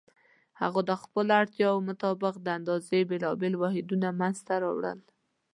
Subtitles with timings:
[0.61, 4.99] هغوی د خپلو اړتیاوو مطابق د اندازې بېلابېل واحدونه منځته راوړل.